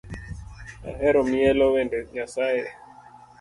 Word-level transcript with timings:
Ahero 0.89 1.19
mielo 1.31 1.65
wende 1.73 1.97
Nyasae 2.13 2.63